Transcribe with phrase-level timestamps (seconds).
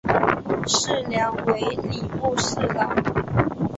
[0.65, 2.95] 事梁为礼部侍郎。